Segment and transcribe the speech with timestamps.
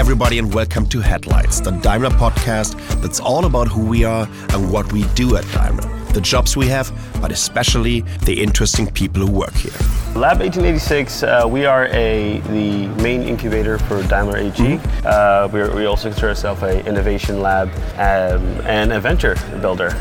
[0.00, 4.72] everybody, and welcome to Headlights, the Daimler podcast that's all about who we are and
[4.72, 5.86] what we do at Daimler.
[6.14, 9.74] The jobs we have, but especially the interesting people who work here.
[10.16, 14.54] Lab 1886, uh, we are a the main incubator for Daimler AG.
[14.54, 15.06] Mm-hmm.
[15.06, 19.94] Uh, we also consider ourselves an innovation lab um, and a venture builder.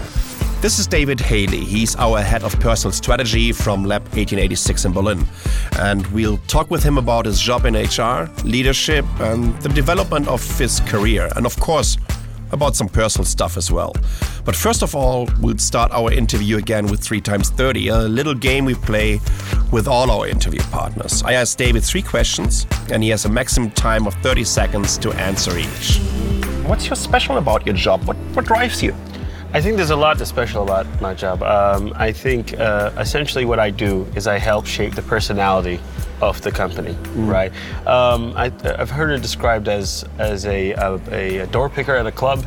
[0.61, 1.63] This is David Hailey.
[1.63, 5.25] He's our head of personnel strategy from Lab 1886 in Berlin.
[5.79, 10.43] And we'll talk with him about his job in HR, leadership, and the development of
[10.59, 11.29] his career.
[11.37, 11.97] And of course,
[12.51, 13.95] about some personal stuff as well.
[14.43, 18.33] But first of all, we'll start our interview again with 3 times 30, a little
[18.35, 19.21] game we play
[19.71, 21.23] with all our interview partners.
[21.23, 25.13] I ask David three questions, and he has a maximum time of 30 seconds to
[25.13, 25.99] answer each.
[26.65, 28.03] What's your special about your job?
[28.03, 28.93] What, what drives you?
[29.51, 31.41] I think there's a lot that's special about my job.
[31.41, 35.79] Um, I think uh, essentially what I do is I help shape the personality
[36.21, 37.27] of the company, mm.
[37.27, 37.51] right?
[37.87, 42.11] Um, I, have heard it described as as a, a, a door picker at a
[42.11, 42.45] club,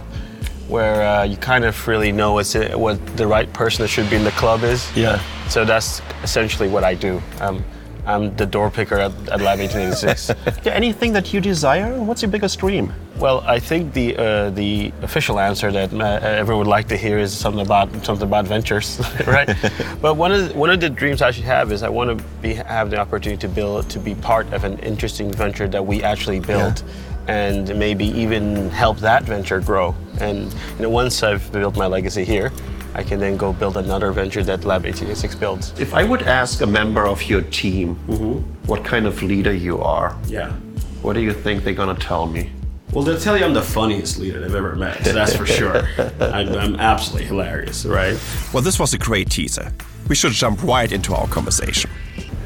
[0.69, 4.09] where uh, you kind of really know what's it, what the right person that should
[4.09, 4.89] be in the club is.
[4.97, 5.21] Yeah.
[5.49, 7.21] So that's essentially what I do.
[7.41, 7.65] Um,
[8.05, 10.33] I'm the door picker at, at Lab 1886.
[10.65, 12.01] yeah, anything that you desire?
[12.03, 12.93] What's your biggest dream?
[13.19, 17.19] Well, I think the uh, the official answer that uh, everyone would like to hear
[17.19, 19.49] is something about something about ventures, right?
[20.01, 22.25] but one of the, one of the dreams I should have is I want to
[22.41, 26.03] be have the opportunity to build to be part of an interesting venture that we
[26.03, 26.83] actually build.
[26.85, 26.93] Yeah
[27.29, 29.95] and maybe even help that venture grow.
[30.21, 32.51] And you know, once I've built my legacy here,
[32.95, 35.81] I can then go build another venture that Lab 1886 builds.
[35.81, 38.41] If I would ask a member of your team mm-hmm.
[38.67, 40.53] what kind of leader you are, yeah,
[41.01, 42.51] what do you think they're gonna tell me?
[42.93, 45.03] Well, they'll tell you I'm the funniest leader they've ever met.
[45.05, 45.89] So that's for sure.
[46.21, 48.21] I'm, I'm absolutely hilarious, right?
[48.53, 49.73] Well, this was a great teaser.
[50.09, 51.91] We should jump right into our conversation.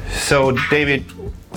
[0.09, 1.03] So, David,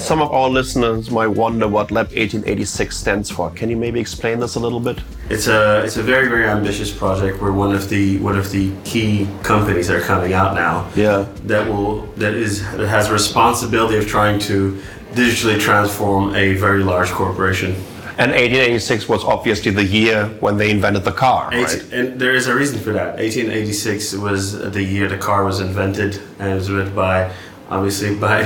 [0.01, 3.51] some of our listeners might wonder what Lab 1886 stands for.
[3.51, 4.99] Can you maybe explain this a little bit?
[5.29, 7.41] It's a it's a very very ambitious project.
[7.41, 10.91] We're one of the one of the key companies that are coming out now.
[10.97, 11.27] Yeah.
[11.45, 14.81] That will that is that has responsibility of trying to
[15.13, 17.75] digitally transform a very large corporation.
[18.19, 21.93] And 1886 was obviously the year when they invented the car, right?
[21.93, 23.17] And there is a reason for that.
[23.17, 27.33] 1886 was the year the car was invented, and it was invented by,
[27.71, 28.45] obviously, by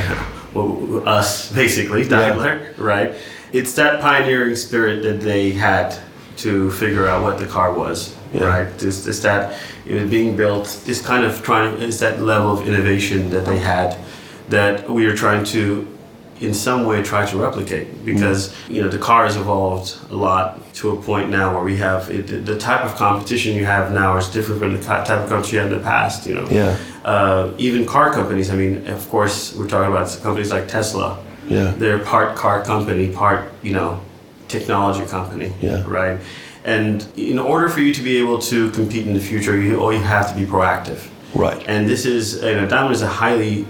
[0.55, 2.71] well, us basically, Daimler, yeah.
[2.79, 3.15] right?
[3.53, 5.97] It's that pioneering spirit that they had
[6.39, 8.45] to figure out what the car was, yeah.
[8.45, 8.83] right?
[8.83, 10.83] It's, it's that it was being built.
[10.85, 11.81] This kind of trying.
[11.83, 13.97] It's that level of innovation that they had
[14.49, 15.87] that we are trying to
[16.41, 20.61] in some way try to replicate because you know the car has evolved a lot
[20.75, 24.17] to a point now where we have it, the type of competition you have now
[24.17, 26.47] is different from the type of competition you had in the past you know.
[26.51, 26.77] Yeah.
[27.05, 31.23] Uh, even car companies i mean of course we're talking about companies like tesla.
[31.47, 31.73] Yeah.
[31.77, 34.01] They're part car company part you know
[34.49, 35.85] technology company yeah.
[35.87, 36.19] right?
[36.65, 39.93] And in order for you to be able to compete in the future you, all
[39.93, 41.11] you have to be proactive.
[41.35, 41.63] Right.
[41.69, 43.67] And this is you know Daimler is a highly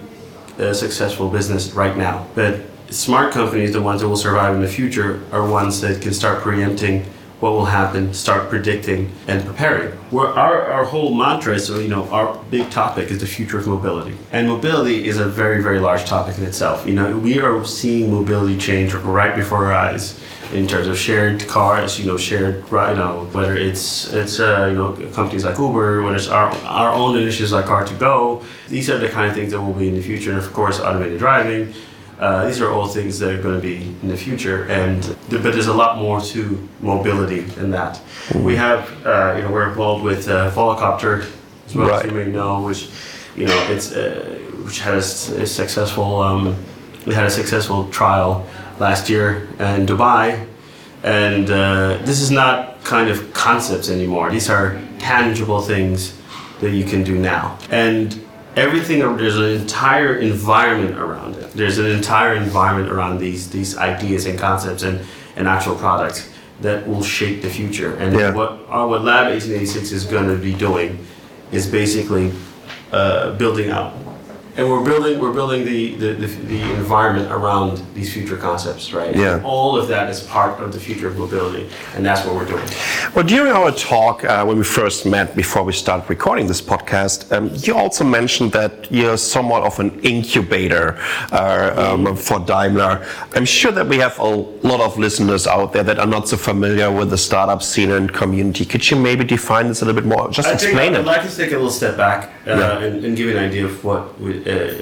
[0.58, 2.26] a successful business right now.
[2.34, 2.60] But
[2.90, 6.42] smart companies, the ones that will survive in the future, are ones that can start
[6.42, 7.04] preempting
[7.40, 9.90] what will happen, start predicting and preparing.
[10.10, 13.66] Where our, our whole mantra is, you know, our big topic is the future of
[13.66, 14.16] mobility.
[14.32, 16.86] And mobility is a very, very large topic in itself.
[16.86, 20.18] You know, we are seeing mobility change right before our eyes
[20.52, 24.76] in terms of shared cars, you know, shared, you know, whether it's it's uh, you
[24.76, 29.08] know companies like Uber, whether it's our our own initiatives like car2go, These are the
[29.08, 31.72] kind of things that will be in the future, and of course, automated driving.
[32.18, 35.42] Uh, these are all things that are going to be in the future, and but
[35.42, 37.96] there's a lot more to mobility than that.
[37.96, 38.44] Mm-hmm.
[38.44, 41.28] We have, uh, you know, we're involved with uh, Volocopter,
[41.66, 42.04] as well right.
[42.04, 42.88] as you may know, which,
[43.36, 46.22] you know, it's uh, which has a successful.
[46.22, 46.56] Um,
[47.04, 48.46] we had a successful trial
[48.78, 50.46] last year in Dubai.
[51.02, 54.30] And uh, this is not kind of concepts anymore.
[54.30, 56.18] These are tangible things
[56.60, 57.58] that you can do now.
[57.70, 58.24] And
[58.56, 61.52] everything, there's an entire environment around it.
[61.52, 65.00] There's an entire environment around these, these ideas and concepts and,
[65.36, 66.30] and actual products
[66.60, 67.96] that will shape the future.
[67.96, 68.32] And yeah.
[68.32, 71.04] what, uh, what Lab 1886 is going to be doing
[71.52, 72.32] is basically
[72.92, 73.92] uh, building out
[74.56, 79.14] and we're building we're building the, the, the, the, environment around these future concepts right?
[79.14, 79.42] Yeah.
[79.44, 82.66] All of that is part of the future of mobility and that's what we're doing.
[83.14, 87.32] Well during our talk uh, when we first met before we started recording this podcast
[87.32, 90.98] um, you also mentioned that you're somewhat of an incubator
[91.32, 93.04] uh, um, for daimler.
[93.34, 96.36] I'm sure that we have a lot of listeners out there that are not so
[96.36, 98.64] familiar with the startup scene and community.
[98.64, 100.30] Could you maybe define this a little bit more?
[100.30, 101.00] Just I explain it.
[101.00, 102.78] i'd like to take a little step back uh, yeah.
[102.78, 104.74] and, and give you an idea of what we, uh,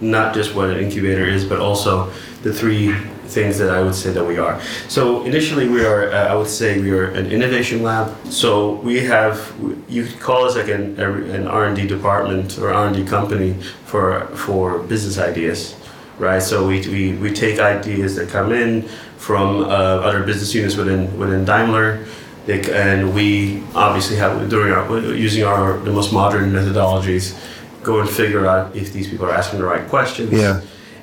[0.00, 2.10] not just what an incubator is, but also
[2.42, 2.92] the three
[3.26, 4.60] things that I would say that we are.
[4.88, 6.10] So initially, we are.
[6.12, 8.14] Uh, I would say we are an innovation lab.
[8.26, 9.52] So we have.
[9.88, 13.04] You could call us like an, an R and D department or R and D
[13.04, 13.54] company
[13.86, 15.74] for for business ideas,
[16.18, 16.42] right?
[16.42, 18.88] So we, we, we take ideas that come in
[19.18, 19.66] from uh,
[20.08, 22.04] other business units within within Daimler.
[22.44, 27.38] They, and we obviously have during our using our the most modern methodologies,
[27.82, 30.32] go and figure out if these people are asking the right questions.
[30.32, 30.60] Yeah.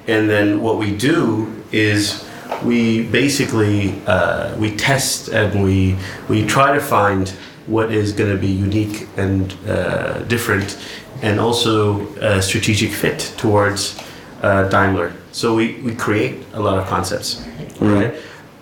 [0.08, 2.26] And then what we do is
[2.64, 5.96] we basically uh, we test and we
[6.28, 7.30] we try to find
[7.68, 10.78] what is going to be unique and uh, different,
[11.22, 14.02] and also a strategic fit towards
[14.42, 15.14] uh, Daimler.
[15.32, 17.46] So we, we create a lot of concepts,
[17.80, 18.16] right?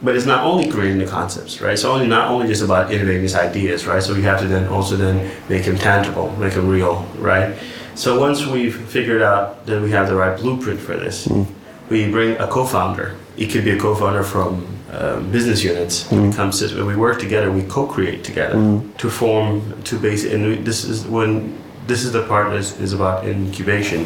[0.04, 1.74] But it's not only creating the concepts, right?
[1.74, 4.04] It's only not only just about innovating these ideas, right?
[4.04, 7.58] So we have to then also then make them tangible, make them real, right?
[7.98, 11.46] So once we've figured out that we have the right blueprint for this, hmm.
[11.90, 13.16] we bring a co-founder.
[13.38, 16.08] It could be a co-founder from um, business units.
[16.12, 16.32] When it hmm.
[16.34, 18.92] comes to when we work together, we co-create together hmm.
[18.98, 20.26] to form to base.
[20.26, 21.58] And we, this is when
[21.88, 24.06] this is the part that is, is about incubation.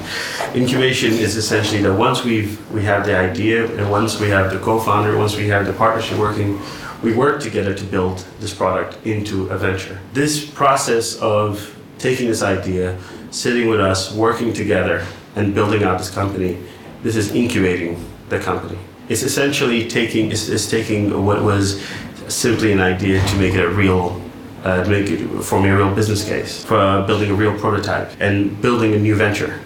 [0.55, 4.59] Incubation is essentially that once we've we have the idea and once we have the
[4.59, 6.61] co-founder, once we have the partnership working,
[7.03, 9.99] we work together to build this product into a venture.
[10.13, 12.97] This process of taking this idea,
[13.31, 15.05] sitting with us, working together,
[15.35, 16.57] and building out this company,
[17.01, 18.77] this is incubating the company.
[19.09, 21.83] It's essentially taking it's, it's taking what was
[22.27, 24.21] simply an idea to make it a real
[24.63, 28.93] uh, make it forming a real business case for building a real prototype and building
[28.93, 29.59] a new venture.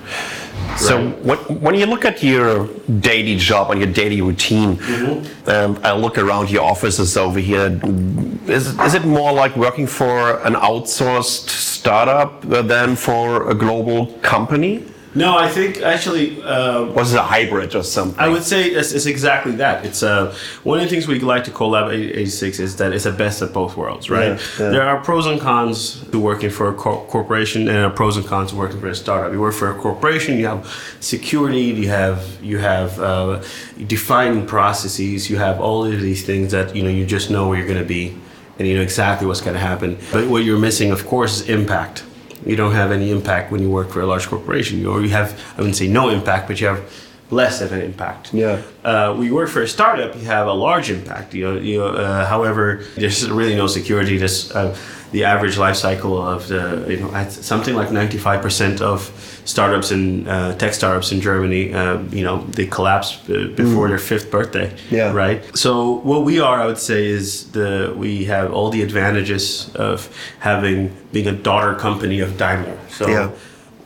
[0.78, 2.68] So what, when you look at your
[3.00, 5.50] daily job and your daily routine, Mm-hmm.
[5.50, 7.80] um, I look around your offices over here.
[8.48, 14.84] Is, is it more like working for an outsourced startup than for a global company?
[15.16, 18.20] No, I think actually uh, Was it a hybrid or something?
[18.20, 19.86] I would say it's, it's exactly that.
[19.86, 23.06] It's uh, one of the things we like to call Lab 86 is that it's
[23.06, 24.34] a best of both worlds, right?
[24.34, 24.70] Yeah, yeah.
[24.72, 28.50] There are pros and cons to working for a cor- corporation, and pros and cons
[28.52, 29.32] to working for a startup.
[29.32, 30.68] You work for a corporation, you have
[31.00, 33.42] security, you have you have uh,
[33.88, 37.58] defined processes, you have all of these things that you know you just know where
[37.58, 38.18] you're going to be,
[38.60, 39.98] and you know exactly what's going to happen.
[40.12, 42.04] But what you're missing, of course, is impact.
[42.46, 45.40] You don't have any impact when you work for a large corporation, or you have
[45.56, 46.80] I wouldn't say no impact, but you have
[47.32, 48.34] less of an impact.
[48.34, 48.62] Yeah.
[48.84, 51.34] Uh, when you work for a startup, you have a large impact.
[51.34, 54.18] You know, you know, uh, however, there's really no security.
[54.18, 54.76] There's uh,
[55.12, 59.10] the average life cycle of the you know at something like 95% of
[59.46, 64.00] startups in uh, tech startups in Germany, uh, you know, they collapse uh, before their
[64.00, 64.76] fifth birthday.
[64.90, 65.12] Yeah.
[65.14, 65.44] Right.
[65.56, 70.10] So what we are, I would say, is the we have all the advantages of
[70.40, 72.78] having being a daughter company of Daimler.
[72.90, 73.30] So Yeah.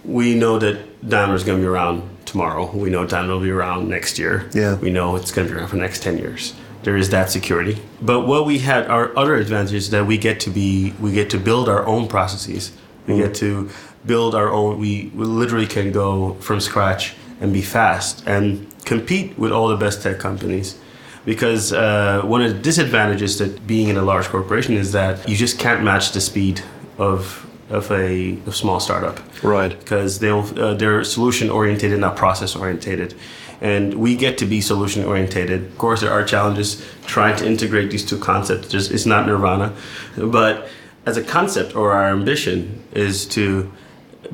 [0.05, 0.77] we know that
[1.07, 2.69] Daimler is going to be around tomorrow.
[2.71, 4.49] We know will be around next year.
[4.53, 4.75] Yeah.
[4.75, 6.53] We know it's going to be around for the next 10 years.
[6.83, 7.81] There is that security.
[8.01, 11.29] But what we had, our other advantage is that we get to be, we get
[11.31, 12.71] to build our own processes.
[13.07, 13.69] We get to
[14.05, 19.37] build our own, we, we literally can go from scratch and be fast and compete
[19.37, 20.77] with all the best tech companies.
[21.25, 25.35] Because uh, one of the disadvantages that being in a large corporation is that you
[25.35, 26.61] just can't match the speed
[26.97, 29.77] of, of a of small startup Right.
[29.79, 33.13] because they uh, they're solution oriented, not process oriented.
[33.61, 35.51] And we get to be solution oriented.
[35.51, 38.69] Of course, there are challenges trying to integrate these two concepts.
[38.69, 39.73] Just, it's not nirvana,
[40.17, 40.69] but
[41.05, 43.69] as a concept or our ambition is to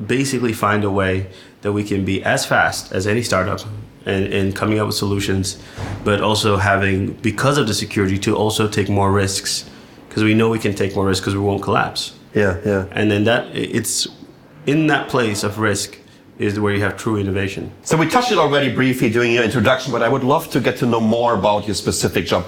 [0.06, 1.26] basically find a way
[1.62, 3.60] that we can be as fast as any startup
[4.04, 5.58] and, and coming up with solutions,
[6.04, 9.68] but also having because of the security to also take more risks
[10.08, 12.84] because we know we can take more risks because we won't collapse Yeah, yeah.
[12.92, 14.06] and then that it's
[14.66, 15.98] in that place of risk
[16.38, 19.90] is where you have true innovation So we touched it already briefly during your introduction,
[19.90, 22.44] but I would love to get to know more about your specific job.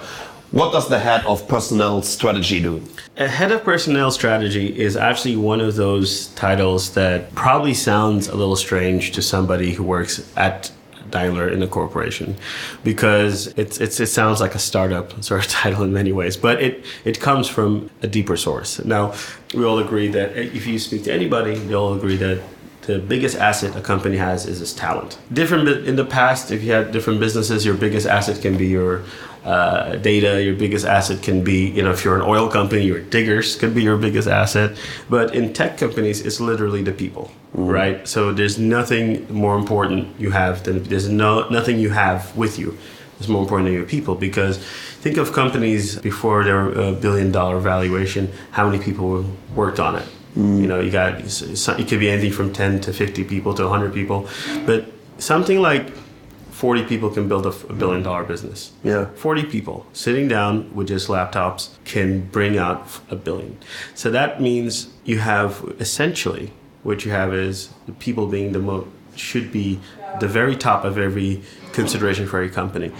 [0.51, 2.83] What does the head of personnel strategy do?
[3.19, 8.37] a head of personnel strategy is actually one of those titles that probably sounds a
[8.37, 10.71] little strange to somebody who works at
[11.11, 12.37] Daimler in a corporation
[12.85, 16.63] because it's, it's, it sounds like a startup sort of title in many ways, but
[16.63, 18.85] it, it comes from a deeper source.
[18.85, 19.15] Now,
[19.55, 22.43] we all agree that if you speak to anybody, they all agree that
[22.89, 25.19] the biggest asset a company has is its talent.
[25.31, 29.03] Different in the past, if you had different businesses, your biggest asset can be your
[29.45, 30.43] uh, data.
[30.43, 33.75] Your biggest asset can be, you know, if you're an oil company, your diggers could
[33.75, 34.79] be your biggest asset.
[35.11, 38.09] But in tech companies, it's literally the people, right?
[38.09, 42.79] So there's nothing more important you have than there's no nothing you have with you.
[43.19, 44.57] It's more important than your people because
[45.05, 48.33] think of companies before their uh, billion dollar valuation.
[48.53, 50.07] How many people worked on it?
[50.37, 50.61] Mm.
[50.61, 53.95] You know, you got it could be anything from ten to fifty people to hundred
[53.95, 54.29] people,
[54.67, 54.87] but
[55.19, 55.91] something like
[56.59, 58.73] 40 people can build a billion dollar business.
[58.83, 59.07] Yeah.
[59.15, 63.57] 40 people sitting down with just laptops can bring out a billion.
[63.95, 66.51] So that means you have essentially
[66.83, 69.79] what you have is the people being the most should be
[70.19, 71.43] the very top of every
[71.73, 72.91] consideration for a company.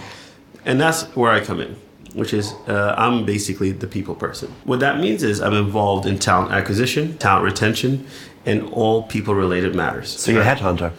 [0.63, 1.75] And that's where I come in,
[2.13, 4.53] which is uh, I'm basically the people person.
[4.63, 8.05] What that means is I'm involved in talent acquisition, talent retention,
[8.45, 10.09] and all people related matters.
[10.09, 10.91] So you're a headhunter.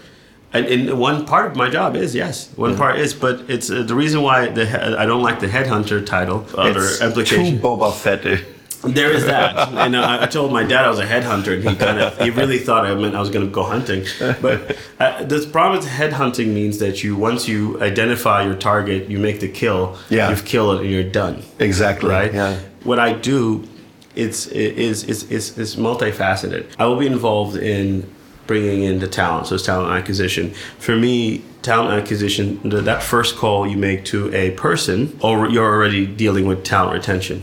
[0.53, 3.85] And, and one part of my job is yes, one part is, but it's uh,
[3.85, 6.45] the reason why the I don't like the headhunter title.
[6.57, 7.57] Other It's implication.
[7.57, 8.45] Too Boba Fett.
[9.01, 11.77] There is that, and uh, I told my dad I was a headhunter, and he
[11.77, 14.05] kind of he really thought I meant I was going to go hunting.
[14.41, 19.19] But uh, the problem with headhunting means that you once you identify your target, you
[19.19, 20.31] make the kill, Yeah.
[20.31, 21.43] you've killed it, and you're done.
[21.59, 22.09] Exactly.
[22.09, 22.33] Right.
[22.33, 22.59] Yeah.
[22.85, 23.69] What I do,
[24.17, 26.65] it's is is is is multifaceted.
[26.79, 28.11] I will be involved in
[28.47, 30.53] bringing in the talent, so it's talent acquisition.
[30.79, 36.07] For me, talent acquisition, that first call you make to a person, or you're already
[36.07, 37.43] dealing with talent retention,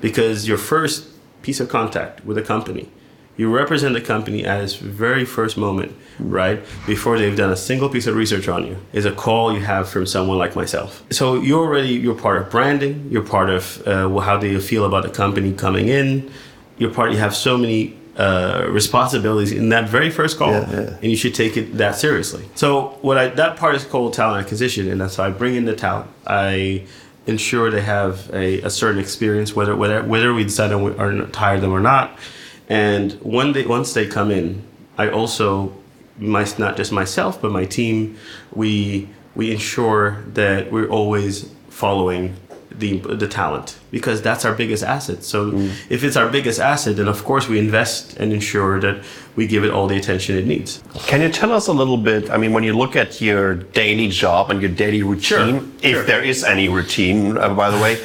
[0.00, 1.08] because your first
[1.42, 2.88] piece of contact with a company.
[3.38, 6.58] You represent the company at its very first moment, right?
[6.86, 9.90] Before they've done a single piece of research on you, is a call you have
[9.90, 11.04] from someone like myself.
[11.10, 13.08] So you're already you're part of branding.
[13.10, 16.30] You're part of uh, how do you feel about the company coming in.
[16.78, 17.12] You're part.
[17.12, 20.98] You have so many uh, responsibilities in that very first call, Yeah, yeah.
[21.02, 22.44] and you should take it that seriously.
[22.54, 25.66] So what I that part is called talent acquisition, and that's how I bring in
[25.66, 26.08] the talent.
[26.26, 26.86] I
[27.26, 31.34] ensure they have a, a certain experience, whether whether whether we decide on or not
[31.34, 32.18] hire them or not.
[32.68, 34.62] And when they once they come in,
[34.98, 35.74] I also
[36.18, 38.16] my not just myself but my team,
[38.52, 42.34] we we ensure that we're always following
[42.78, 45.24] the the talent because that's our biggest asset.
[45.24, 45.52] So
[45.88, 49.02] if it's our biggest asset, then of course we invest and ensure that
[49.36, 50.82] we give it all the attention it needs.
[51.06, 52.30] Can you tell us a little bit?
[52.30, 56.02] I mean, when you look at your daily job and your daily routine, if sure.
[56.04, 57.96] there is any routine, uh, by the way,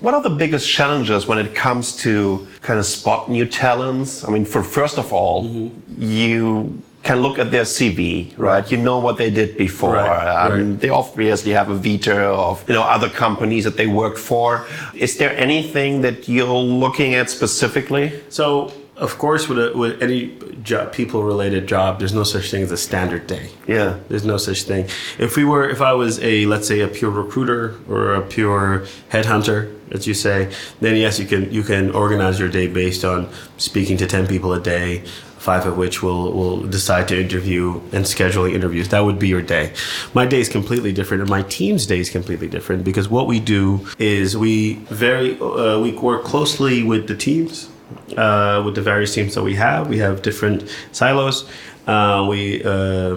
[0.00, 4.24] what are the biggest challenges when it comes to kind of spot new talents?
[4.24, 8.64] I mean, for first of all, you can look at their CV, right?
[8.72, 9.94] You know what they did before.
[9.94, 10.80] Right, Um, right.
[10.80, 14.66] They obviously have a vita of you know other companies that they worked for.
[14.94, 18.06] Is there anything that you're looking at specifically?
[18.28, 20.20] So of course, with, a, with any
[20.62, 23.50] job, people-related job, there's no such thing as a standard day.
[23.66, 23.98] Yeah.
[24.08, 24.88] There's no such thing.
[25.18, 28.86] If we were, if I was a, let's say, a pure recruiter or a pure
[29.10, 29.58] headhunter,
[29.90, 33.96] as you say, then yes, you can you can organize your day based on speaking
[33.98, 35.04] to ten people a day,
[35.46, 38.88] five of which will will decide to interview and scheduling interviews.
[38.88, 39.72] That would be your day.
[40.12, 43.38] My day is completely different, and my team's day is completely different because what we
[43.38, 44.74] do is we
[45.06, 47.70] very uh, we work closely with the teams
[48.16, 49.88] uh, with the various teams that we have.
[49.88, 51.48] We have different silos.
[51.86, 53.16] Uh, we uh,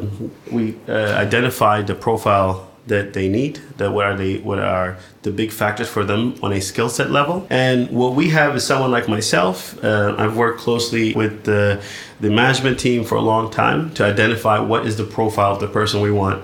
[0.52, 3.60] we uh, identify the profile that they need.
[3.78, 4.38] That what are they?
[4.38, 7.48] What are the big factors for them on a skill set level?
[7.50, 9.82] And what we have is someone like myself.
[9.84, 11.82] Uh, I've worked closely with the
[12.20, 15.68] the management team for a long time to identify what is the profile of the
[15.68, 16.44] person we want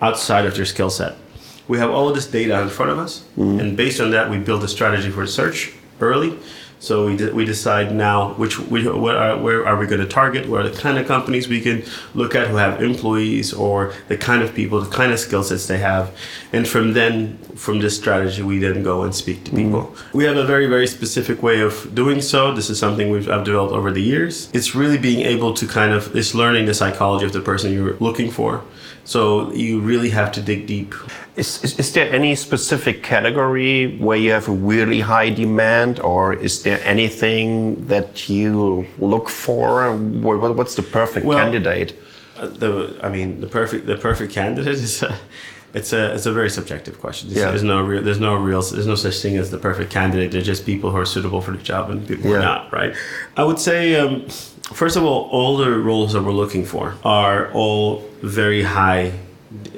[0.00, 1.16] outside of their skill set.
[1.68, 4.38] We have all of this data in front of us, and based on that, we
[4.38, 6.38] build a strategy for search early.
[6.78, 10.06] So we, de- we decide now which we, what are, where are we going to
[10.06, 11.82] target, what are the kind of companies we can
[12.14, 15.66] look at who have employees or the kind of people, the kind of skill sets
[15.66, 16.14] they have.
[16.52, 19.82] And from then, from this strategy, we then go and speak to people.
[19.84, 20.18] Mm-hmm.
[20.18, 22.52] We have a very, very specific way of doing so.
[22.52, 24.50] This is something we've I've developed over the years.
[24.52, 27.94] It's really being able to kind of, it's learning the psychology of the person you're
[27.94, 28.62] looking for.
[29.04, 30.92] So you really have to dig deep.
[31.36, 36.34] Is, is, is there any specific category where you have a really high demand, or
[36.34, 39.96] is there anything that you look for?
[39.96, 41.90] What, what- what's the perfect Well, candidate?
[42.38, 42.72] Uh, the
[43.06, 45.10] I mean the perfect the perfect candidate is a,
[45.78, 47.24] it's a it's a very subjective question.
[47.30, 47.50] There's, Yeah.
[47.52, 50.28] there's no real there's no real there's no such thing as the perfect candidate.
[50.32, 52.40] They're just people who are suitable for the job and people who Yeah.
[52.40, 52.72] are not.
[52.80, 52.92] Right.
[53.40, 54.12] I would say um,
[54.82, 58.02] first of all, all the roles that we're looking for are all
[58.40, 59.12] very high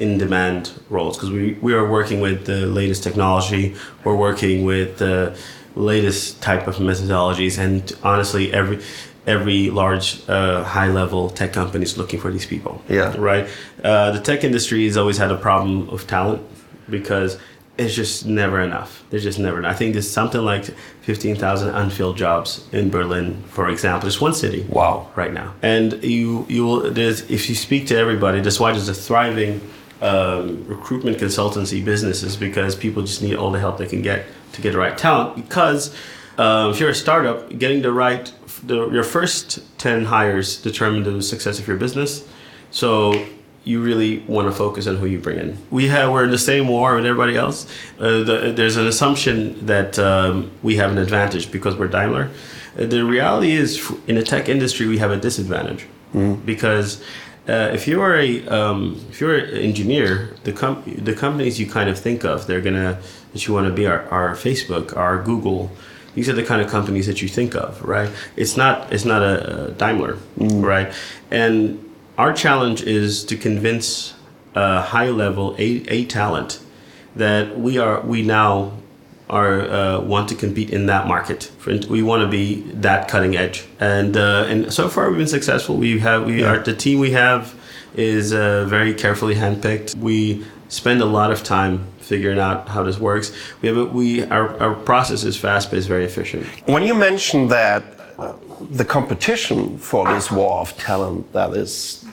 [0.05, 3.65] in demand roles because we, we are working with the latest technology.
[4.05, 5.37] We're working with the
[5.79, 8.81] latest type of methodologies, and honestly, every
[9.27, 12.83] every large uh, high level tech company is looking for these people.
[12.89, 13.15] Yeah.
[13.19, 13.47] Right.
[13.85, 16.41] Uh, the tech industry has always had a problem of talent
[16.89, 17.39] because
[17.77, 19.05] it's just never enough.
[19.11, 19.75] There's just never enough.
[19.75, 20.65] I think there's something like
[21.03, 25.11] 15,000 unfilled jobs in Berlin, for example, just one city Wow.
[25.15, 25.55] right now.
[25.63, 29.61] And you you will there's if you speak to everybody, that's why there's a thriving
[30.01, 34.63] um, recruitment consultancy businesses because people just need all the help they can get to
[34.63, 35.37] get the right talent.
[35.37, 35.95] Because
[36.39, 38.33] uh, if you're a startup, getting the right
[38.65, 42.27] the, your first ten hires determine the success of your business.
[42.71, 43.27] So
[43.65, 45.59] you really want to focus on who you bring in.
[45.71, 47.67] We have we're in the same war with everybody else.
[47.99, 52.31] Uh, the, there's an assumption that um, we have an advantage because we're Daimler.
[52.79, 55.87] Uh, the reality is, in the tech industry, we have a disadvantage
[56.45, 57.03] because.
[57.49, 61.67] Uh, if you are a um, if you're an engineer, the com- the companies you
[61.67, 63.01] kind of think of, they're gonna
[63.33, 65.71] that you want to be are, are Facebook, are Google.
[66.15, 68.11] These are the kind of companies that you think of, right?
[68.37, 70.93] It's not it's not a, a Daimler, right?
[71.31, 71.83] And
[72.19, 74.15] our challenge is to convince
[74.55, 76.61] a high level a, a talent
[77.17, 78.73] that we are we now
[79.31, 81.51] are uh, want to compete in that market.
[81.89, 85.77] We want to be that cutting edge, and uh, and so far we've been successful.
[85.77, 87.55] We have we are the team we have
[87.95, 89.97] is uh, very carefully handpicked.
[89.97, 93.33] We spend a lot of time figuring out how this works.
[93.61, 96.47] We have a, we our, our process is fast but it's very efficient.
[96.67, 97.83] When you mentioned that
[98.19, 98.35] uh,
[98.71, 102.05] the competition for this war of talent that is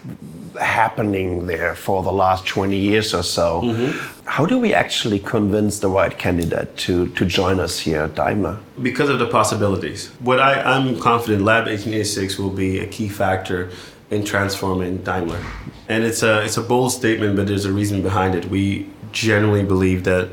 [0.59, 4.25] happening there for the last 20 years or so, mm-hmm.
[4.25, 8.59] how do we actually convince the right candidate to, to join us here at Daimler?
[8.81, 10.09] because of the possibilities.
[10.19, 13.71] What I, I'm confident Lab 1886 will be a key factor
[14.09, 15.41] in transforming Daimler.
[15.87, 18.45] And it's a it's a bold statement, but there's a reason behind it.
[18.45, 20.29] We generally believe that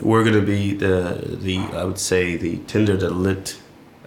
[0.00, 3.58] we're going to be the the I would say the tinder that lit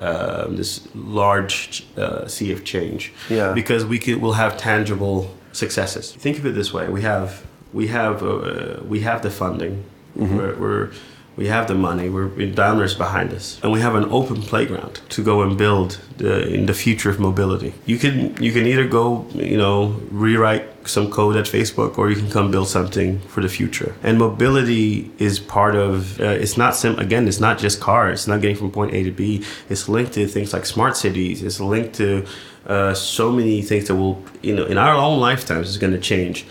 [0.01, 3.13] um, this large uh, sea of change.
[3.29, 3.53] Yeah.
[3.53, 6.13] Because we could, we'll have tangible successes.
[6.13, 9.83] Think of it this way: we have we have uh, we have the funding.
[10.15, 10.91] We're, we're
[11.37, 12.09] we have the money.
[12.09, 16.47] We're Daimler's behind us, and we have an open playground to go and build the
[16.47, 17.73] in the future of mobility.
[17.85, 22.15] You can you can either go you know rewrite some code at Facebook, or you
[22.15, 23.95] can come build something for the future.
[24.03, 26.19] And mobility is part of.
[26.21, 26.97] Uh, it's not sim.
[26.99, 28.21] Again, it's not just cars.
[28.21, 29.43] It's not getting from point A to B.
[29.69, 31.43] It's linked to things like smart cities.
[31.43, 32.25] It's linked to
[32.65, 35.99] uh, so many things that will you know in our own lifetimes is going to
[35.99, 36.45] change,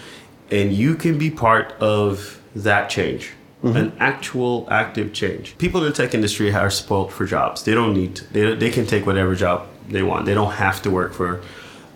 [0.50, 3.32] and you can be part of that change
[3.64, 5.56] an actual active change.
[5.58, 7.64] People in the tech industry are spoiled for jobs.
[7.64, 8.16] They don't need.
[8.32, 10.26] They, they can take whatever job they want.
[10.26, 11.42] They don't have to work for.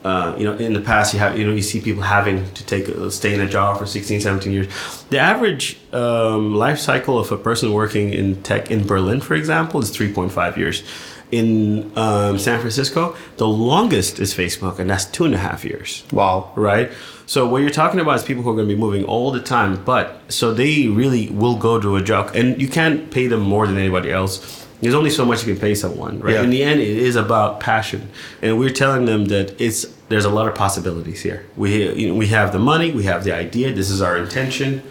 [0.04, 2.64] Uh, you know, in the past, you have you know you see people having to
[2.64, 4.68] take a, stay in a job for 16, 17 years.
[5.10, 9.80] The average um, life cycle of a person working in tech in Berlin, for example,
[9.80, 10.82] is 3.5 years.
[11.30, 16.04] In um, San Francisco, the longest is Facebook, and that's two and a half years
[16.12, 16.52] Wow.
[16.56, 16.90] right?
[17.26, 19.40] So what you're talking about is people who are going to be moving all the
[19.42, 23.40] time, but so they really will go to a job, and you can't pay them
[23.42, 24.66] more than anybody else.
[24.80, 26.34] There's only so much you can pay someone, right?
[26.34, 26.42] Yeah.
[26.44, 28.08] In the end, it is about passion,
[28.40, 31.44] and we're telling them that it's there's a lot of possibilities here.
[31.56, 33.72] We you know, we have the money, we have the idea.
[33.74, 34.82] This is our intention.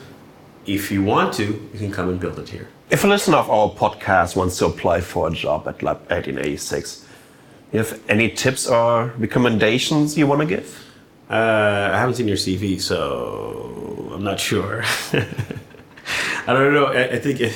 [0.67, 2.67] If you want to, you can come and build it here.
[2.89, 7.05] If a listener of our podcast wants to apply for a job at Lab 1886,
[7.73, 10.85] you have any tips or recommendations you want to give?
[11.29, 14.83] Uh, I haven't seen your CV, so I'm not sure.
[16.47, 16.85] I don't know.
[16.85, 17.53] I, I think it,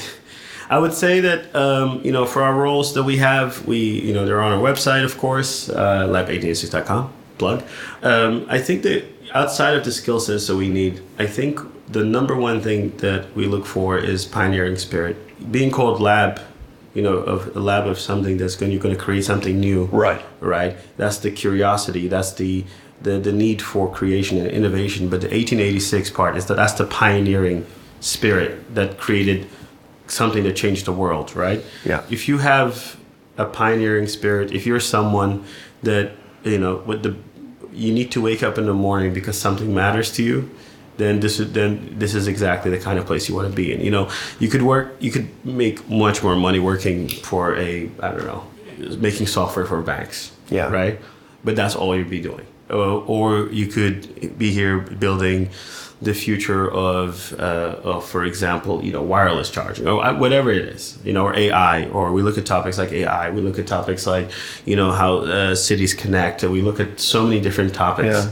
[0.69, 4.13] I would say that um, you know for our roles that we have, we you
[4.13, 7.13] know they're on our website, of course, uh, lab1886.com.
[7.37, 7.63] Plug.
[8.03, 12.03] Um, I think that outside of the skill sets that we need, I think the
[12.03, 15.15] number one thing that we look for is pioneering spirit.
[15.51, 16.39] Being called lab,
[16.93, 19.85] you know, of a lab of something that's going you're going to create something new
[19.85, 20.23] Right.
[20.39, 20.77] right?
[20.97, 22.07] That's the curiosity.
[22.07, 22.65] That's the
[23.01, 25.09] the, the need for creation and innovation.
[25.09, 27.65] But the 1886 part is that that's the pioneering
[27.99, 29.47] spirit that created
[30.05, 31.65] something that changed the world, right?
[31.83, 32.03] Yeah.
[32.11, 32.97] If you have
[33.39, 35.43] a pioneering spirit, if you're someone
[35.83, 36.11] that
[36.43, 37.15] you know with the
[37.73, 40.49] you need to wake up in the morning because something matters to you
[40.97, 43.71] then this is then this is exactly the kind of place you want to be
[43.73, 47.89] in you know you could work you could make much more money working for a
[48.01, 48.43] i don't know
[48.97, 50.69] making software for banks Yeah.
[50.69, 50.99] right
[51.43, 55.49] but that's all you'd be doing or, or you could be here building
[56.01, 60.65] the future of, uh, of, for example, you know, wireless charging or uh, whatever it
[60.69, 63.67] is, you know, or AI, or we look at topics like AI, we look at
[63.67, 64.31] topics like,
[64.65, 68.31] you know, how uh, cities connect, and we look at so many different topics Yeah.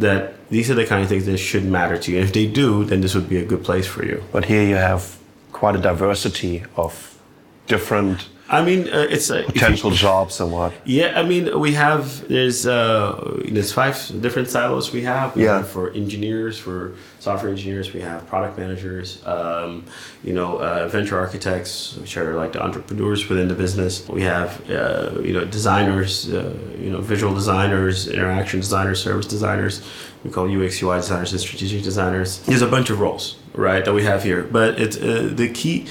[0.00, 2.18] That these are the kind of things that should matter to you.
[2.18, 4.22] And if they do, then this would be a good place for you.
[4.32, 5.18] But here you have
[5.52, 7.18] quite a diversity of
[7.66, 10.72] different I mean, uh, it's a if you- potential jobs and what.
[10.84, 13.12] Yeah, I mean, we have there's uh,
[13.54, 15.36] there's five different silos we have.
[15.36, 15.58] We Yeah.
[15.58, 19.84] have for engineers, for software engineers, we have product managers, um,
[20.24, 23.92] you know, uh, venture architects, which are like the entrepreneurs within the business.
[24.08, 29.82] We have uh, you know designers, uh, you know, visual designers, interaction designers, service designers.
[30.24, 32.38] We call UX UI designers and strategic designers.
[32.46, 34.42] There's a bunch of roles, right, that we have here.
[34.42, 35.84] But it's uh, the key.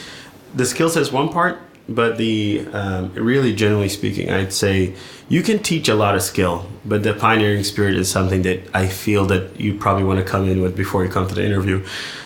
[0.56, 1.56] The skill set is one part
[1.90, 4.94] but the um, really generally speaking, I'd say
[5.30, 8.88] you can teach a lot of skill, but the pioneering spirit is something that I
[8.88, 11.86] feel that you probably want to come in with before you come to the interview.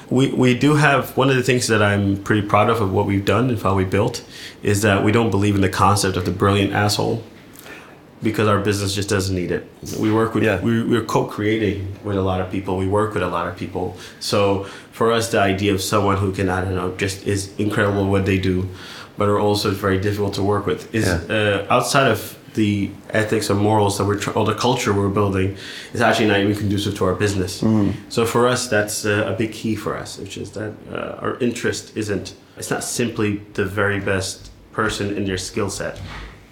[0.10, 3.06] We, we do have one of the things that I'm pretty proud of of what
[3.06, 4.24] we've done and how we built
[4.62, 7.24] is that we don't believe in the concept of the brilliant asshole
[8.22, 9.68] because our business just doesn't need it.
[9.98, 10.62] We work with Yeah.
[10.62, 12.78] we, we're co-creating with a lot of people.
[12.78, 13.98] We work with a lot of people.
[14.20, 18.06] So for us, the idea of someone who can I don't know just is incredible
[18.12, 18.68] what they do,
[19.18, 23.60] but are also very difficult to work with is uh, outside of the ethics and
[23.60, 25.56] morals that we're tr- or the culture we're building
[25.94, 27.64] is actually not even conducive to our business.
[28.10, 31.38] So for us, that's uh, a big key for us, which is that uh, our
[31.40, 32.36] interest isn't.
[32.58, 36.00] It's not simply the very best person in their skill set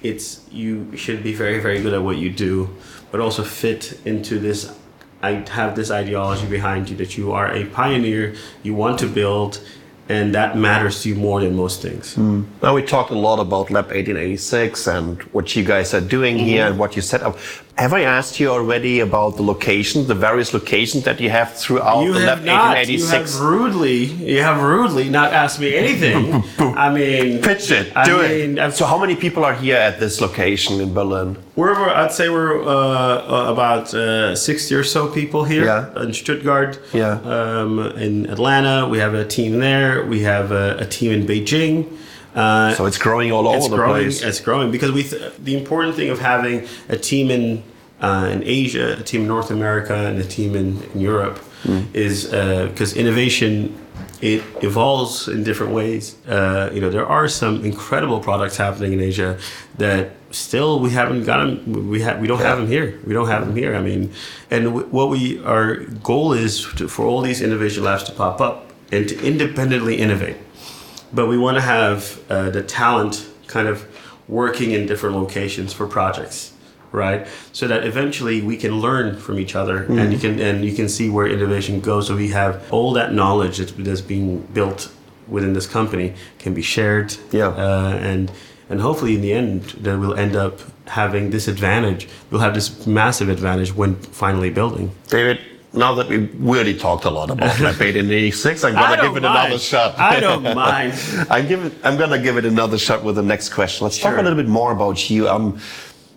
[0.01, 2.69] it's you should be very very good at what you do
[3.11, 4.73] but also fit into this
[5.21, 9.61] i have this ideology behind you that you are a pioneer you want to build
[10.09, 12.17] and that matters to you more than most things
[12.63, 16.63] Now we talked a lot about Lab 1886 and what you guys are doing here
[16.63, 16.71] Mm-hmm.
[16.71, 17.37] and what you set up.
[17.79, 22.01] Have I asked you already about the locations, the various locations that you have throughout
[22.03, 26.43] you the have not you have rudely you have rudely not asked me anything
[26.85, 28.59] i mean Pitch it, I do mean, it.
[28.63, 31.37] I've- So how many people are here at this location in Berlin?
[31.55, 36.03] We're, we're- I'd say we're uh, uh, about uh, 60 or so people here Yeah.
[36.03, 36.73] in Stuttgart.
[36.93, 37.13] Yeah.
[37.35, 40.05] Um, in Atlanta, we have a team there.
[40.05, 41.75] We have a, a team in Beijing.
[42.35, 44.03] Uh, So it's growing all over it's the growing.
[44.03, 44.21] place.
[44.21, 45.03] It's growing because we.
[45.03, 47.63] Th- the important thing of having a team in
[48.01, 51.81] uh, in Asia, a team in North America, and a team in, in Europe Hmm.
[51.93, 52.25] is
[52.71, 53.73] because innovation
[54.21, 56.15] it evolves in different ways.
[56.27, 59.37] Uh, you know, there are some incredible products happening in Asia
[59.77, 61.89] that still we haven't got them.
[61.89, 62.87] We have we don't have them here.
[63.07, 63.75] We don't have them here.
[63.75, 64.09] I mean,
[64.51, 68.39] and w- what we our goal is to, for all these innovation labs to pop
[68.39, 68.55] up
[68.93, 70.37] and to independently innovate
[71.13, 73.85] but we want to have uh, the talent kind of
[74.27, 76.53] working in different locations for projects
[76.91, 77.27] right?
[77.51, 80.89] So that eventually we can learn from each other and you can and you can
[80.89, 82.07] see where innovation goes.
[82.07, 84.91] So we have all that knowledge that's, that's being built
[85.27, 87.49] within this company can be shared Yeah.
[87.49, 88.31] uh, and
[88.69, 92.07] and hopefully in the end that we'll end up having this advantage.
[92.31, 94.91] We'll have this massive advantage when finally building.
[95.09, 95.39] David,
[95.73, 99.25] now that we really talked a lot about Lab 1886, I'm going to give it
[99.25, 99.97] another shot.
[99.99, 100.93] I don't mind.
[101.29, 103.83] I'm, giving, I'm going to give it another shot with the next question.
[103.85, 105.29] Let's talk a little bit more about you.
[105.29, 105.59] Um,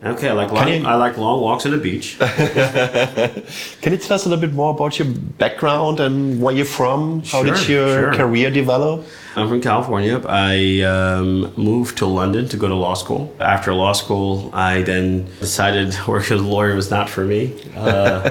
[0.05, 2.19] Okay, I like long, you- I like long walks on the beach.
[3.83, 5.07] Can you tell us a little bit more about your
[5.39, 7.23] background and where you're from?
[7.23, 8.15] How did Sure, your sure.
[8.15, 9.07] career develop?
[9.37, 10.21] I'm from California.
[10.27, 13.33] I um, moved to London to go to law school.
[13.39, 18.31] After law school, I then decided working as a lawyer was not for me uh,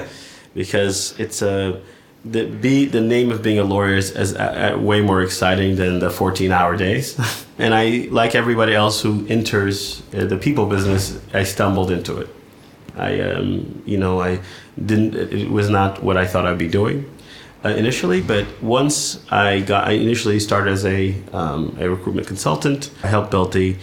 [0.54, 1.80] because it's a
[2.24, 5.76] the be the name of being a lawyer is, is uh, uh, way more exciting
[5.76, 7.18] than the 14 hour days.
[7.58, 12.28] and I, like everybody else who enters uh, the people business, I stumbled into it.
[12.96, 14.40] I, um, you know, I
[14.84, 15.14] didn't.
[15.14, 17.10] It was not what I thought I'd be doing
[17.64, 22.90] uh, initially, but once I got, I initially started as a um, a recruitment consultant.
[23.02, 23.76] I helped build the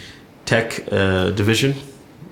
[0.45, 1.73] tech uh, division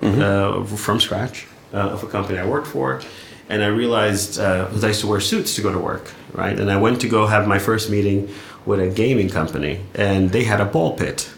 [0.02, 3.02] uh, from scratch uh, of a company I worked for,
[3.48, 6.58] and I realized uh, because I used to wear suits to go to work, right?
[6.58, 8.28] And I went to go have my first meeting
[8.66, 11.30] with a gaming company, and they had a ball pit,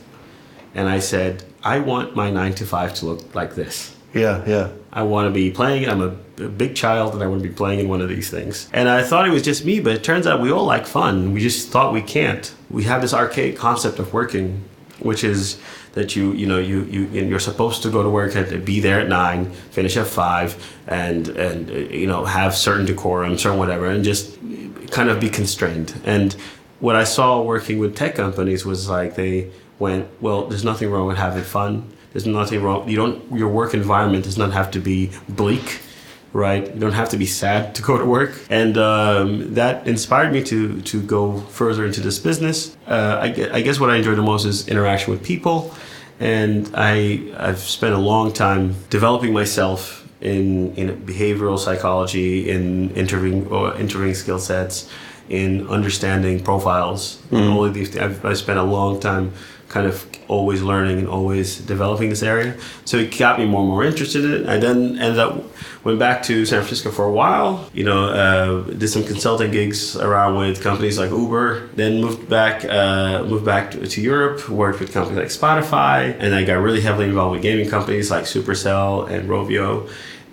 [0.74, 3.94] and I said, I want my nine to five to look like this.
[4.14, 4.70] Yeah, yeah.
[4.92, 5.88] I want to be playing.
[5.88, 8.28] I'm a, a big child, and I want to be playing in one of these
[8.28, 8.68] things.
[8.72, 11.32] And I thought it was just me, but it turns out we all like fun.
[11.32, 12.52] We just thought we can't.
[12.70, 14.64] We have this archaic concept of working,
[14.98, 15.60] which is
[15.92, 19.00] that you you know you you you're supposed to go to work at be there
[19.00, 24.04] at nine, finish at five, and and you know have certain decorum, certain whatever, and
[24.04, 24.38] just
[24.90, 26.00] kind of be constrained.
[26.04, 26.34] And
[26.80, 31.06] what I saw working with tech companies was like they went, well, there's nothing wrong
[31.06, 31.90] with having fun.
[32.12, 32.88] There's nothing wrong.
[32.88, 33.32] You don't.
[33.32, 35.80] Your work environment does not have to be bleak,
[36.32, 36.72] right?
[36.74, 40.42] You don't have to be sad to go to work, and um, that inspired me
[40.44, 42.76] to to go further into this business.
[42.86, 45.74] Uh, I, I guess what I enjoy the most is interaction with people,
[46.18, 53.46] and I I've spent a long time developing myself in in behavioral psychology, in interviewing
[53.48, 54.88] or interviewing skill sets,
[55.28, 57.22] in understanding profiles.
[57.32, 57.96] All of these.
[57.96, 59.32] I've, I've spent a long time
[59.68, 62.56] kind of always learning and always developing this area.
[62.84, 64.48] So it got me more and more interested in it.
[64.48, 65.44] I then ended up
[65.84, 67.68] went back to San Francisco for a while.
[67.72, 71.68] You know, uh, did some consulting gigs around with companies like Uber.
[71.74, 74.48] Then moved back uh, moved back to, to Europe.
[74.48, 78.24] Worked with companies like Spotify, and I got really heavily involved with gaming companies like
[78.24, 79.90] Supercell and Rovio.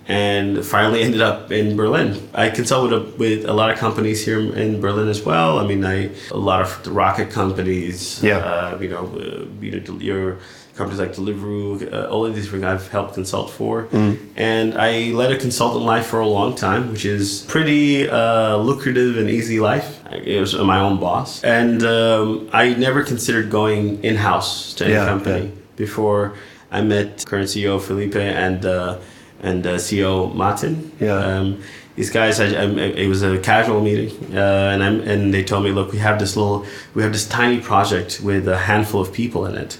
[0.08, 2.28] And finally ended up in Berlin.
[2.34, 5.58] I consult with a, with a lot of companies here in Berlin as well.
[5.58, 8.22] I mean, I a lot of the rocket companies.
[8.22, 8.38] Yeah.
[8.38, 10.38] Uh, you know, uh, you know, your
[10.74, 13.88] companies like Deliveroo, uh, all of these things I've helped consult for.
[14.36, 19.16] And I led a consultant life for a long time, which is pretty uh, lucrative
[19.18, 19.98] and easy life.
[20.06, 24.94] I was my own boss, and um, I never considered going in house to any
[24.94, 25.50] Yeah, company yeah.
[25.76, 26.34] before
[26.70, 28.98] I met current CEO Felipe and uh,
[29.42, 30.92] and uh, CEO Martin.
[31.00, 31.14] Yeah.
[31.14, 31.62] Um,
[31.96, 35.64] these guys, I, I, it was a casual meeting, uh, and I'm, and they told
[35.64, 39.12] me, look, we have this little, we have this tiny project with a handful of
[39.12, 39.78] people in it,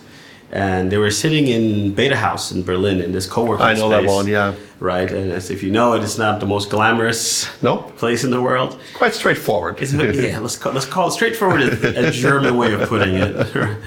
[0.50, 4.26] and they were sitting in betahaus in Berlin in this co-working I know that one,
[4.26, 4.54] yeah.
[4.80, 7.96] Right, and as if you know it, it's not the most glamorous Nope.
[7.96, 8.80] place in the world.
[8.94, 9.80] Quite straightforward.
[9.80, 13.46] It's, yeah, let's call, let's call it straightforward, a, a German way of putting it.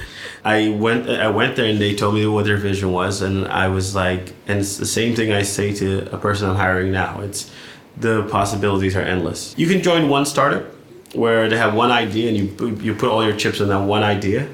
[0.43, 3.67] I went I went there and they told me what their vision was, and I
[3.67, 7.21] was like, and it's the same thing I say to a person I'm hiring now.
[7.21, 7.51] It's
[7.97, 9.53] the possibilities are endless.
[9.57, 10.63] You can join one startup
[11.13, 14.01] where they have one idea and you you put all your chips in that one
[14.03, 14.47] idea,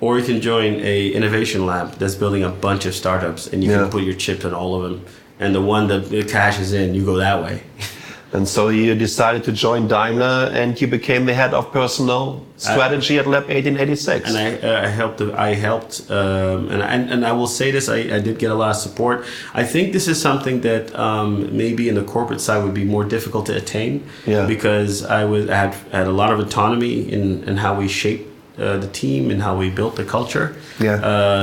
[0.00, 3.70] or you can join a innovation lab that's building a bunch of startups and you
[3.70, 3.80] Yeah.
[3.82, 5.04] can put your chips in all of them.
[5.40, 7.62] And the one that cashes in, you go that way.
[8.32, 13.18] And so you decided to join Daimler and you became the head of personnel strategy
[13.18, 14.28] at Lab 1886.
[14.28, 15.20] and I, uh, I helped.
[15.20, 18.54] I helped, um, and, and and I will say this: I, I did get a
[18.54, 19.24] lot of support.
[19.54, 23.04] I think this is something that um, maybe in the corporate side would be more
[23.04, 24.06] difficult to attain.
[24.26, 24.46] Yeah.
[24.46, 28.27] Because I was I had had a lot of autonomy in in how we shape
[28.58, 30.56] uh, the team and how we built the culture.
[30.80, 30.96] Yeah.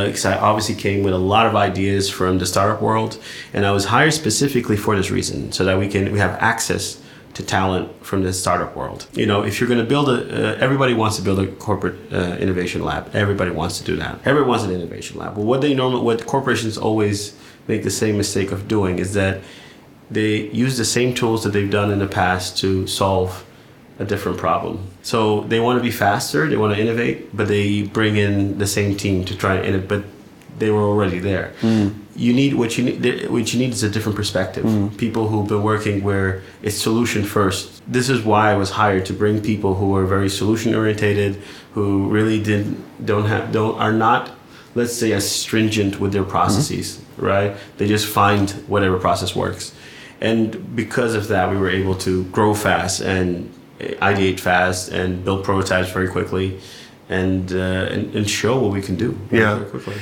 [0.05, 3.21] Because I obviously came with a lot of ideas from the startup world,
[3.53, 7.01] and I was hired specifically for this reason, so that we can we have access
[7.35, 9.07] to talent from the startup world.
[9.13, 11.95] You know, if you're going to build a, uh, everybody wants to build a corporate
[12.11, 13.13] uh, innovation lab.
[13.13, 14.19] Everybody wants to do that.
[14.23, 15.35] Everybody wants an innovation lab.
[15.35, 17.35] But what they normally, what corporations always
[17.67, 19.41] make the same mistake of doing is that
[20.09, 23.45] they use the same tools that they've done in the past to solve
[23.99, 24.87] a different problem.
[25.03, 28.67] So they want to be faster, they want to innovate, but they bring in the
[28.67, 29.87] same team to try and innovate.
[29.87, 30.03] But
[30.57, 31.53] they were already there.
[31.61, 31.95] Mm.
[32.15, 33.29] You need what you need.
[33.29, 34.63] What you need is a different perspective.
[34.63, 34.97] Mm.
[34.97, 37.81] People who've been working where it's solution first.
[37.91, 41.41] This is why I was hired to bring people who are very solution orientated,
[41.73, 44.31] who really did don't have don't are not
[44.75, 46.31] let's say as stringent with their mm-hmm.
[46.31, 47.01] processes.
[47.17, 47.55] Right?
[47.77, 49.73] They just find whatever process works.
[50.21, 55.43] And because of that, we were able to grow fast and ideate fast and build
[55.43, 56.59] prototypes very quickly,
[57.09, 59.17] and uh, and, and show what we can do.
[59.31, 59.55] Yeah.
[59.59, 59.95] very quickly.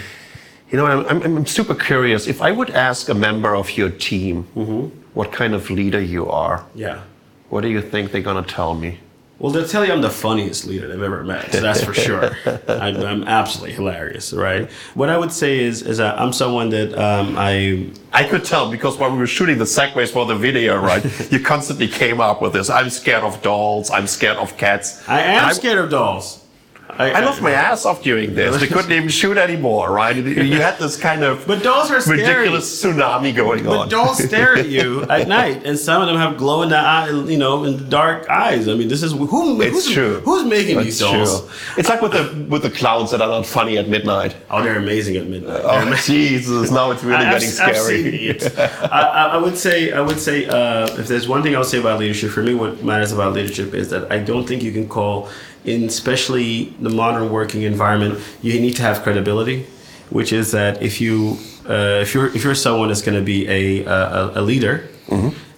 [0.72, 2.28] You know, I'm, I'm, I'm super curious.
[2.28, 4.88] If I would ask a member of your team Mm-hmm.
[5.14, 7.02] what kind of leader you are, Yeah.
[7.50, 8.98] what do you think they're going to tell me?
[9.44, 11.52] Well, they'll tell you I'm the funniest leader they've ever met.
[11.52, 12.32] So that's for sure.
[12.66, 14.72] I, I'm absolutely hilarious, right?
[14.94, 18.72] What I would say is, is that I'm someone that um, I I could tell
[18.72, 22.42] because when we were shooting the segues for the video, right, you constantly came up
[22.42, 22.70] with this.
[22.70, 23.92] I'm scared of dolls.
[23.92, 25.06] I'm scared of cats.
[25.10, 26.43] I am And scared of dolls.
[26.90, 28.62] I, I laughed my ass off doing this.
[28.62, 30.16] We couldn't even shoot anymore, right?
[30.16, 32.20] You had this kind of But dolls are scary.
[32.22, 33.90] ridiculous tsunami going But on.
[33.90, 37.10] dolls stare at you at night, and some of them have glow in the eye,
[37.10, 38.68] you know, in the dark eyes.
[38.68, 39.60] I mean, this is who?
[39.62, 40.20] It's who's, true.
[40.20, 41.42] Who's making these dolls?
[41.48, 41.50] true.
[41.78, 44.36] It's like with the with the clowns that are not funny at midnight.
[44.52, 45.62] Oh, they're amazing at midnight.
[45.64, 46.70] Oh They're Jesus!
[46.70, 48.28] Now it's really I- I've- getting I've scary.
[48.28, 48.60] it.
[48.60, 51.68] I, I- I would say, I would say, uh, if there's one thing I would
[51.68, 54.72] say about leadership, for me, what matters about leadership is that I don't think you
[54.72, 55.28] can call,
[55.66, 59.66] in especially the modern working environment, you need to have credibility,
[60.10, 61.38] which is that if you,
[61.70, 64.88] uh, if you're, if you're someone that's going to be a, a, a leader.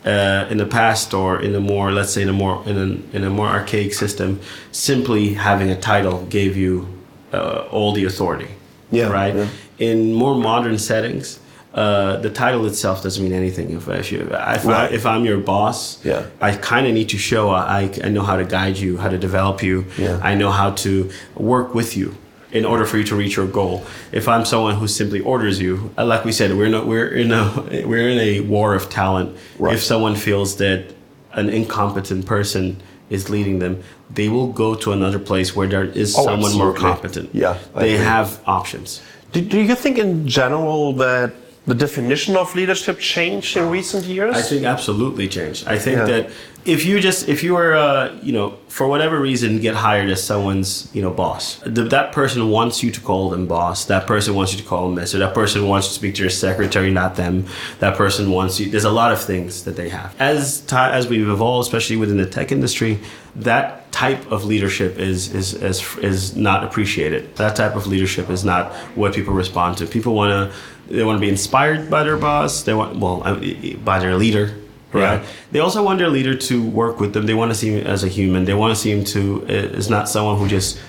[0.06, 3.16] Uh, in the past, or in a more, let's say, in a more in a,
[3.18, 4.40] in a more archaic system,
[4.72, 6.86] simply having a title gave you
[7.34, 8.50] uh, all the authority
[8.92, 9.34] Yeah, right?
[9.36, 9.48] yeah.
[9.80, 11.40] In more modern settings,
[11.76, 13.70] uh, the title itself doesn't mean anything.
[13.72, 16.26] If, if, you, if, I, if I'm your boss, Yeah.
[16.40, 19.18] I kind of need to show I, I know how to guide you, how to
[19.18, 19.86] develop you.
[19.98, 20.20] Yeah.
[20.24, 22.16] I know how to work with you
[22.54, 23.84] in order for you to reach your goal.
[24.14, 27.10] If I'm someone who simply orders you, uh, like we said, we're in a, we're
[27.14, 27.44] in a
[27.86, 29.38] we're in a war of talent.
[29.60, 29.74] Right.
[29.76, 30.80] If someone feels that
[31.34, 36.16] an incompetent person is leading them, they will go to another place where there is
[36.18, 37.30] Oh, someone more competent.
[37.34, 38.06] Yeah, I they agree.
[38.06, 39.02] have options.
[39.34, 41.34] Do, do you think, in general, that
[41.68, 44.36] the definition of leadership changed in recent years?
[44.36, 45.68] I think absolutely changed.
[45.68, 46.06] I think Yeah.
[46.06, 46.30] that
[46.66, 50.24] if you just if you were uh, you know for whatever reason get hired as
[50.24, 53.86] someone's you know boss, th- that person wants you to call them boss.
[53.86, 55.18] That person wants you to call them mister.
[55.20, 57.46] That person wants you to speak to your secretary, not them.
[57.80, 58.70] That person wants you.
[58.70, 60.16] There's a lot of things that they have.
[60.20, 63.00] As ti as we've evolved, especially within the tech industry,
[63.36, 67.22] that type of leadership is is is is not appreciated.
[67.38, 69.86] That type of leadership is not what people respond to.
[69.88, 72.64] People want to they want to be inspired by their boss.
[72.64, 73.22] They want well
[73.84, 74.54] by their leader.
[74.94, 75.22] Right.
[75.22, 75.28] Yeah.
[75.52, 77.26] They also want their leader to work with them.
[77.26, 78.46] They want to see him as a human.
[78.46, 80.80] They want to see him to eh, is not someone who just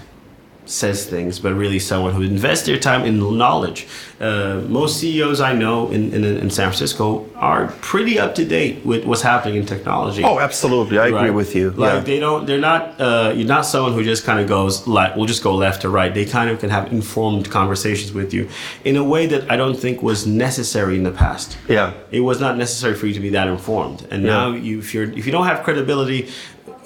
[0.66, 3.86] says things, but really someone who invests their time in knowledge.
[4.20, 8.84] Uh, most CEOs I know in, in, in, San Francisco are pretty up to date
[8.84, 10.24] with what's happening in technology.
[10.24, 11.14] Oh, absolutely, I right?
[11.14, 11.70] agree with you.
[11.70, 12.00] Like yeah.
[12.00, 13.00] they don't, they're not.
[13.00, 15.90] Uh, you're not someone who just kind of goes like, we'll just go left to
[15.90, 16.12] right.
[16.12, 18.48] They kind of can have informed conversations with you
[18.84, 21.58] in a way that I don't think was necessary in the past.
[21.68, 24.30] Yeah, it was not necessary for you to be that informed, and yeah.
[24.30, 26.30] now you, if you're if you don't have credibility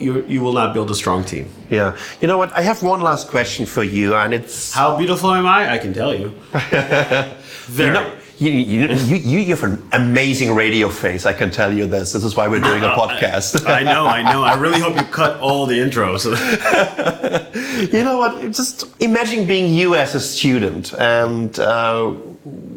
[0.00, 1.48] you, you will not build a strong team.
[1.68, 1.96] Yeah.
[2.20, 2.52] You know what?
[2.56, 5.72] I have one last question for you, and it's how beautiful am I?
[5.72, 6.28] I can tell you.
[6.52, 7.88] Very.
[7.88, 11.26] You know, you, you, you, you have an amazing radio face.
[11.26, 12.14] I can tell you this.
[12.14, 13.66] This is why we're doing a podcast.
[13.66, 14.42] I, I know, I know.
[14.42, 16.24] I really hope you cut all the intros.
[17.92, 18.40] you know what?
[18.50, 22.14] Just imagine being you as a student, and uh,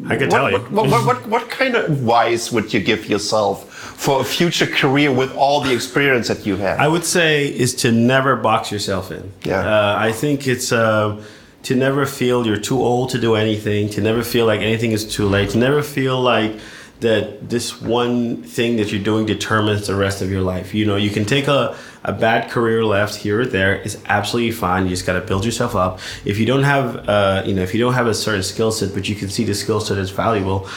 [0.06, 0.58] I can tell you.
[0.58, 5.12] What, what, what, what kind of advice would you give yourself for a future career
[5.12, 6.78] with all the experience that you have?
[6.78, 9.32] I would say is to never box yourself in.
[9.44, 9.60] Yeah.
[9.60, 10.72] Uh, I think it's.
[10.72, 11.22] Uh,
[11.64, 15.10] to never feel you're too old to do anything, to never feel like anything is
[15.10, 16.60] too late, to never feel like
[17.00, 20.74] that this one thing that you're doing determines the rest of your life.
[20.74, 24.52] You know, you can take a, a bad career left here or there is absolutely
[24.52, 24.84] fine.
[24.84, 26.00] You just got to build yourself up.
[26.24, 28.94] If you don't have, uh, you know, if you don't have a certain skill set,
[28.94, 30.68] but you can see the skill set is valuable,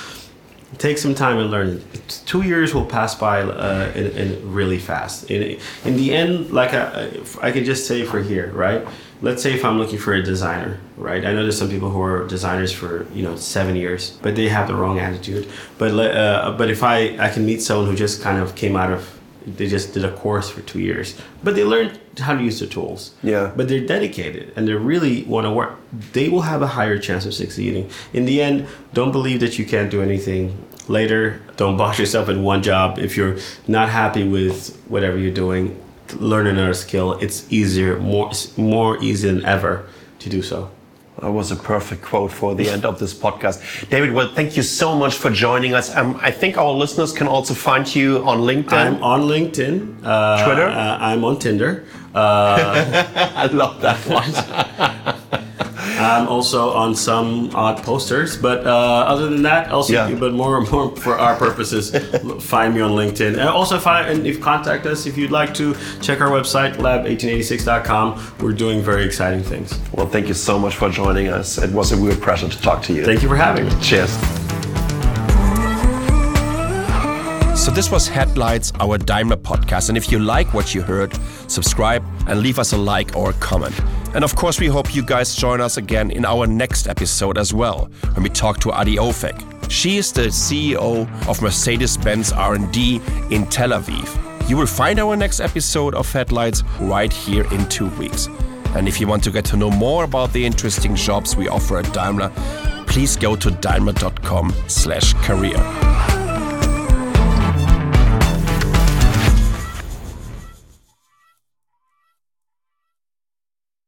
[0.77, 2.21] take some time and learn it.
[2.25, 5.31] Two years will pass by uh, in, in really fast.
[5.31, 7.09] In, in the end, like I,
[7.41, 8.85] I can just say for here, right?
[9.21, 11.25] let's say if I'm looking for a designer, right?
[11.25, 14.47] I know there's some people who are designers for you know seven years, but they
[14.49, 15.49] have the wrong attitude.
[15.77, 18.91] But uh, but if I I can meet someone who just kind of came out
[18.91, 19.16] of
[19.55, 22.67] they just did a course for two years, but they learned how to use the
[22.67, 23.13] tools.
[23.23, 23.51] Yeah.
[23.55, 25.79] But they're dedicated and they really want to work.
[26.11, 27.89] They will have a higher chance of succeeding.
[28.13, 31.41] In the end, don't believe that you can't do anything later.
[31.55, 32.99] Don't box yourself in one job.
[32.99, 35.81] If you're not happy with whatever you're doing,
[36.15, 39.87] learn another skill, it's easier, more more easy than ever
[40.19, 40.71] to do so.
[41.21, 43.89] That was a perfect quote for the end of this podcast.
[43.89, 45.95] David, well, thank you so much for joining us.
[45.95, 48.73] Um, I think our listeners can also find you on LinkedIn.
[48.73, 50.01] I'm on LinkedIn.
[50.03, 50.67] Uh, Twitter?
[50.67, 51.85] Uh, I'm on Tinder.
[52.13, 53.03] Uh,
[53.35, 55.33] I love that one.
[56.07, 60.13] I'm also on some odd posters, but uh, other than that, also, yeah.
[60.15, 61.91] but more and more for our purposes,
[62.39, 63.31] find me on LinkedIn.
[63.31, 68.35] And also, find and if contact us if you'd like to check our website lab1886.com.
[68.39, 69.79] We're doing very exciting things.
[69.93, 71.57] Well, thank you so much for joining us.
[71.57, 73.03] It was a real pleasure to talk to you.
[73.03, 73.71] Thank you for having me.
[73.81, 74.11] Cheers.
[77.59, 79.89] So, this was Headlights, our Daimler podcast.
[79.89, 81.13] And if you like what you heard,
[81.47, 83.75] subscribe and leave us a like or a comment.
[84.17, 87.53] And of course, we hope you guys join us again in our next episode as
[87.53, 89.39] well, when we talk to Adi Ophek.
[89.69, 92.99] She is the CEO of Mercedes-Benz R&D
[93.29, 94.49] in Tel Aviv.
[94.49, 98.27] You will find our next episode of Headlights right here in two weeks.
[98.73, 101.77] And if you want to get to know more about the interesting jobs we offer
[101.77, 102.31] at Daimler,
[102.87, 106.16] please go to daimler.com/career.